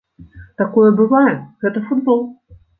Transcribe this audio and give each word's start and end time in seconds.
Такое 0.61 0.87
бывае, 1.03 1.31
гэта 1.67 1.87
футбол. 1.93 2.29